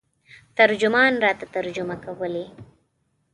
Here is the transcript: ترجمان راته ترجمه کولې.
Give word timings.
ترجمان 0.57 1.13
راته 1.25 1.45
ترجمه 1.55 1.95
کولې. 2.05 2.45